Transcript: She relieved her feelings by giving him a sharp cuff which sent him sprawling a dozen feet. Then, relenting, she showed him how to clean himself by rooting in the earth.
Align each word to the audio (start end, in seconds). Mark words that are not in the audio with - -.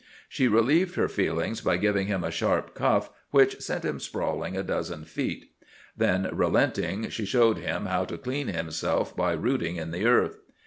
She 0.27 0.47
relieved 0.47 0.95
her 0.95 1.07
feelings 1.07 1.61
by 1.61 1.77
giving 1.77 2.07
him 2.07 2.23
a 2.23 2.31
sharp 2.31 2.73
cuff 2.73 3.11
which 3.29 3.61
sent 3.61 3.85
him 3.85 3.99
sprawling 3.99 4.57
a 4.57 4.63
dozen 4.63 5.05
feet. 5.05 5.51
Then, 5.95 6.27
relenting, 6.33 7.09
she 7.09 7.23
showed 7.25 7.57
him 7.59 7.85
how 7.85 8.05
to 8.05 8.17
clean 8.17 8.47
himself 8.47 9.15
by 9.15 9.33
rooting 9.33 9.75
in 9.75 9.91
the 9.91 10.07
earth. 10.07 10.39